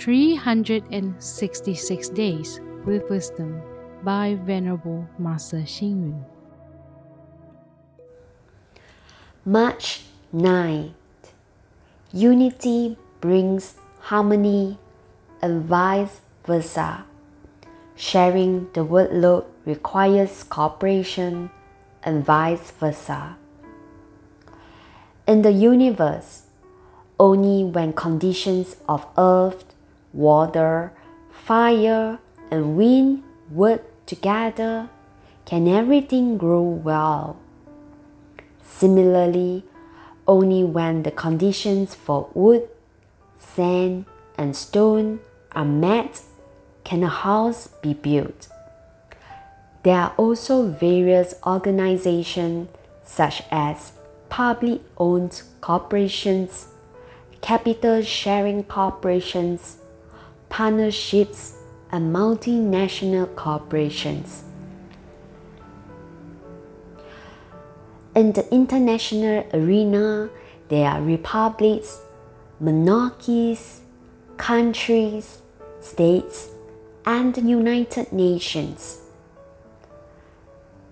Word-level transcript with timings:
366 0.00 2.08
Days 2.08 2.60
with 2.86 3.08
Wisdom 3.10 3.60
by 4.02 4.38
Venerable 4.46 5.06
Master 5.18 5.58
Xing 5.58 6.00
Yun. 6.00 6.24
March 9.44 10.00
9th. 10.34 10.92
Unity 12.14 12.96
brings 13.20 13.74
harmony 14.00 14.78
and 15.42 15.66
vice 15.66 16.22
versa. 16.46 17.04
Sharing 17.94 18.72
the 18.72 18.80
workload 18.80 19.44
requires 19.66 20.44
cooperation 20.44 21.50
and 22.02 22.24
vice 22.24 22.70
versa. 22.70 23.36
In 25.26 25.42
the 25.42 25.52
universe, 25.52 26.44
only 27.18 27.64
when 27.64 27.92
conditions 27.92 28.76
of 28.88 29.04
earth, 29.18 29.69
water, 30.12 30.92
fire, 31.30 32.18
and 32.50 32.76
wind 32.76 33.22
work 33.50 33.82
together 34.06 34.88
can 35.44 35.66
everything 35.66 36.38
grow 36.38 36.62
well. 36.62 37.36
Similarly, 38.62 39.64
only 40.26 40.62
when 40.62 41.02
the 41.02 41.10
conditions 41.10 41.94
for 41.94 42.28
wood, 42.34 42.68
sand, 43.38 44.04
and 44.38 44.54
stone 44.54 45.20
are 45.52 45.64
met 45.64 46.22
can 46.84 47.02
a 47.02 47.08
house 47.08 47.68
be 47.82 47.94
built. 47.94 48.48
There 49.82 49.96
are 49.96 50.14
also 50.16 50.66
various 50.66 51.34
organizations 51.46 52.68
such 53.02 53.42
as 53.50 53.92
public 54.28 54.82
owned 54.96 55.42
corporations, 55.60 56.68
capital 57.40 58.02
sharing 58.02 58.62
corporations, 58.64 59.78
partnerships, 60.50 61.54
and 61.92 62.14
multinational 62.14 63.34
corporations. 63.34 64.44
In 68.14 68.32
the 68.32 68.46
international 68.52 69.46
arena, 69.54 70.28
there 70.68 70.88
are 70.88 71.00
republics, 71.00 72.00
monarchies, 72.60 73.80
countries, 74.36 75.42
states, 75.80 76.50
and 77.06 77.34
the 77.34 77.40
United 77.40 78.12
Nations. 78.12 79.00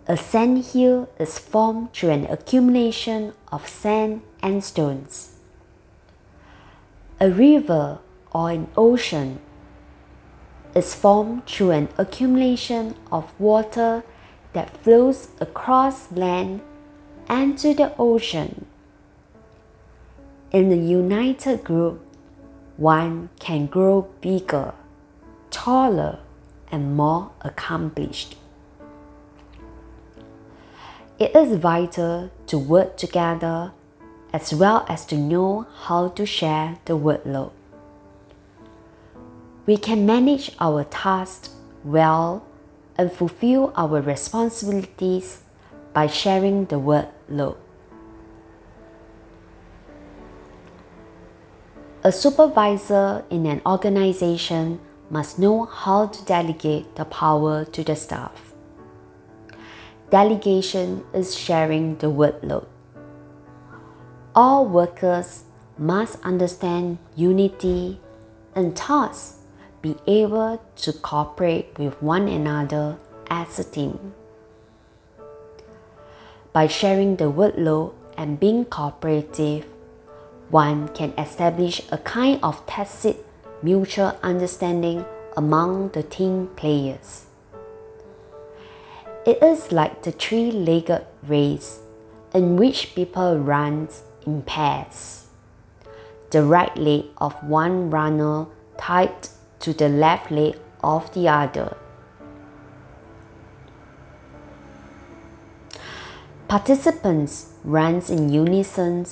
A 0.07 0.17
sand 0.17 0.65
hill 0.65 1.09
is 1.19 1.39
formed 1.39 1.93
through 1.93 2.11
an 2.11 2.27
accumulation 2.27 3.35
of 3.53 3.69
sand 3.69 4.23
and 4.43 4.65
stones. 4.65 5.37
A 7.21 7.31
river 7.31 7.99
or 8.33 8.51
an 8.51 8.69
ocean 8.77 9.41
is 10.79 10.95
formed 10.95 11.45
through 11.45 11.73
an 11.73 11.89
accumulation 11.99 12.95
of 13.11 13.39
water 13.41 14.05
that 14.53 14.77
flows 14.77 15.29
across 15.41 16.13
land 16.13 16.61
and 17.29 17.59
to 17.59 17.75
the 17.75 17.93
ocean. 17.99 18.65
In 20.53 20.71
the 20.71 20.79
united 20.79 21.65
group, 21.65 22.01
one 22.77 23.29
can 23.41 23.67
grow 23.67 24.09
bigger, 24.21 24.73
taller, 25.51 26.21
and 26.71 26.97
more 26.97 27.33
accomplished. 27.41 28.37
It 31.19 31.35
is 31.35 31.59
vital 31.59 32.31
to 32.47 32.57
work 32.57 32.97
together 32.97 33.73
as 34.33 34.55
well 34.55 34.87
as 34.89 35.05
to 35.07 35.17
know 35.17 35.67
how 35.87 36.09
to 36.09 36.25
share 36.25 36.79
the 36.85 36.97
workload. 36.97 37.51
We 39.69 39.77
can 39.77 40.07
manage 40.07 40.53
our 40.59 40.83
tasks 40.85 41.51
well 41.85 42.43
and 42.97 43.13
fulfill 43.13 43.71
our 43.77 44.01
responsibilities 44.01 45.43
by 45.93 46.07
sharing 46.07 46.65
the 46.73 46.77
workload. 46.77 47.59
A 52.03 52.11
supervisor 52.11 53.27
in 53.29 53.45
an 53.45 53.61
organization 53.67 54.81
must 55.11 55.39
know 55.39 55.67
how 55.67 56.07
to 56.07 56.25
delegate 56.25 56.97
the 56.97 57.05
power 57.05 57.67
to 57.67 57.85
the 57.85 57.95
staff. 57.95 58.55
Delegation 60.09 61.05
is 61.13 61.37
sharing 61.37 61.99
the 61.99 62.07
workload. 62.07 62.65
All 64.35 64.65
workers 64.65 65.45
must 65.77 66.25
understand 66.25 66.97
unity 67.15 68.01
and 68.55 68.75
thus 68.75 69.38
be 69.81 69.97
able 70.07 70.61
to 70.77 70.93
cooperate 70.93 71.79
with 71.79 72.03
one 72.03 72.29
another 72.29 72.99
as 73.31 73.59
a 73.59 73.65
team. 73.65 74.15
By 76.53 76.67
sharing 76.67 77.17
the 77.17 77.31
workload 77.31 77.95
and 78.17 78.41
being 78.41 78.65
cooperative, 78.65 79.67
one 80.51 80.89
can 80.89 81.13
establish 81.19 81.83
a 81.93 81.99
kind 81.99 82.41
of 82.43 82.65
tacit 82.67 83.25
mutual 83.63 84.19
understanding 84.23 85.05
among 85.37 85.91
the 85.91 86.03
team 86.03 86.49
players. 86.57 87.27
It 89.27 89.43
is 89.43 89.73
like 89.73 90.03
the 90.03 90.13
three 90.13 90.51
legged 90.51 91.05
race 91.23 91.81
in 92.35 92.57
which 92.57 92.95
people 92.95 93.39
run 93.39 93.89
in 94.27 94.43
pairs. 94.43 95.27
The 96.31 96.43
right 96.43 96.75
leg 96.77 97.07
of 97.19 97.35
one 97.43 97.91
runner 97.91 98.47
tied 98.79 99.29
to 99.61 99.73
the 99.73 99.89
left 99.89 100.31
leg 100.31 100.57
of 100.83 101.13
the 101.15 101.29
other. 101.29 101.77
Participants 106.49 107.53
run 107.63 108.03
in 108.09 108.33
unison 108.33 109.05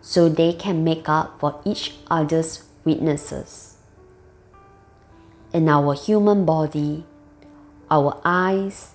so 0.00 0.28
they 0.28 0.52
can 0.52 0.82
make 0.82 1.08
up 1.08 1.38
for 1.38 1.60
each 1.64 1.94
other's 2.10 2.64
weaknesses. 2.84 3.76
In 5.52 5.68
our 5.68 5.94
human 5.94 6.44
body, 6.44 7.04
our 7.90 8.20
eyes, 8.24 8.92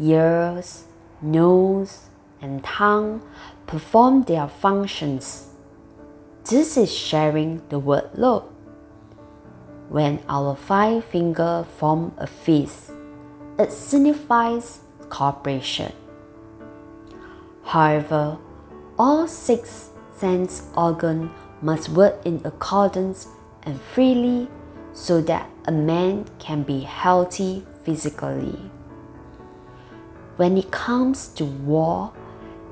ears, 0.00 0.84
nose, 1.20 2.08
and 2.40 2.62
tongue 2.64 3.22
perform 3.66 4.22
their 4.24 4.48
functions. 4.48 5.48
This 6.48 6.76
is 6.76 6.92
sharing 6.92 7.62
the 7.68 7.80
workload. 7.80 8.44
When 9.88 10.20
our 10.28 10.54
five 10.54 11.04
fingers 11.04 11.64
form 11.78 12.12
a 12.18 12.26
fist, 12.26 12.90
it 13.58 13.72
signifies 13.72 14.80
cooperation. 15.08 15.92
However, 17.64 18.36
all 18.98 19.26
six 19.26 19.90
sense 20.14 20.68
organs 20.76 21.30
must 21.62 21.88
work 21.88 22.20
in 22.26 22.42
accordance 22.44 23.28
and 23.62 23.80
freely 23.80 24.48
so 24.92 25.22
that 25.22 25.48
a 25.64 25.72
man 25.72 26.26
can 26.38 26.64
be 26.64 26.80
healthy 26.80 27.64
physically. 27.82 28.70
When 30.36 30.58
it 30.58 30.70
comes 30.70 31.28
to 31.28 31.46
war, 31.46 32.12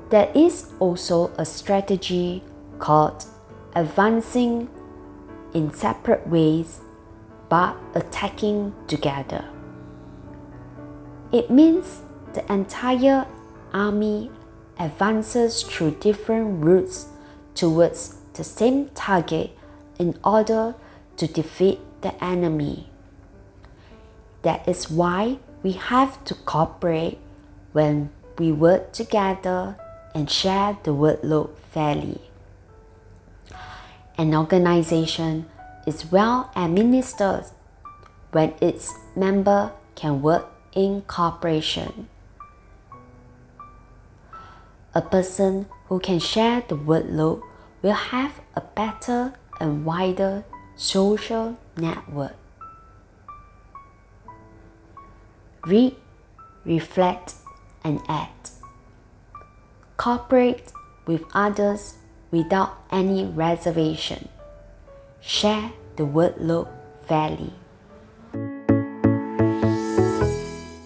there 0.09 0.31
is 0.35 0.71
also 0.79 1.31
a 1.37 1.45
strategy 1.45 2.43
called 2.77 3.25
advancing 3.73 4.69
in 5.53 5.73
separate 5.73 6.27
ways 6.27 6.81
but 7.49 7.75
attacking 7.93 8.73
together. 8.87 9.45
It 11.31 11.49
means 11.49 12.01
the 12.33 12.51
entire 12.51 13.25
army 13.73 14.31
advances 14.79 15.63
through 15.63 15.91
different 15.99 16.63
routes 16.63 17.07
towards 17.55 18.17
the 18.33 18.43
same 18.43 18.89
target 18.89 19.51
in 19.99 20.17
order 20.23 20.75
to 21.17 21.27
defeat 21.27 21.79
the 22.01 22.23
enemy. 22.23 22.89
That 24.43 24.67
is 24.67 24.89
why 24.89 25.39
we 25.63 25.71
have 25.73 26.23
to 26.25 26.35
cooperate 26.35 27.17
when 27.73 28.11
we 28.37 28.51
work 28.51 28.93
together 28.93 29.75
and 30.13 30.29
share 30.29 30.77
the 30.83 30.91
workload 30.91 31.57
fairly. 31.71 32.21
An 34.17 34.33
organization 34.33 35.47
is 35.87 36.11
well 36.11 36.51
administered 36.55 37.45
when 38.31 38.53
its 38.61 38.93
member 39.15 39.71
can 39.95 40.21
work 40.21 40.45
in 40.73 41.01
cooperation. 41.03 42.09
A 44.93 45.01
person 45.01 45.67
who 45.87 45.99
can 45.99 46.19
share 46.19 46.61
the 46.67 46.75
workload 46.75 47.41
will 47.81 47.93
have 47.93 48.41
a 48.53 48.61
better 48.61 49.33
and 49.59 49.85
wider 49.85 50.43
social 50.75 51.57
network. 51.77 52.35
Read, 55.65 55.95
reflect, 56.65 57.35
and 57.83 58.01
act. 58.09 58.51
Cooperate 59.95 60.71
with 61.05 61.23
others 61.33 61.95
without 62.29 62.77
any 62.91 63.25
reservation. 63.25 64.29
Share 65.27 65.73
the 65.97 66.03
workload 66.03 66.71
Valley. 67.05 67.51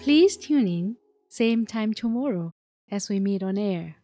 Please 0.02 0.36
tune 0.36 0.66
in, 0.66 0.96
same 1.28 1.64
time 1.64 1.94
tomorrow 1.94 2.52
as 2.90 3.08
we 3.08 3.20
meet 3.20 3.44
on 3.44 3.56
air. 3.56 4.01